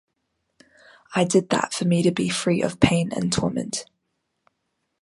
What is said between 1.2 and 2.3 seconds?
did that for me to be